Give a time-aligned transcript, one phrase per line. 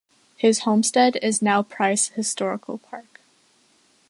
[0.35, 3.21] His homestead is now Price Historical Park.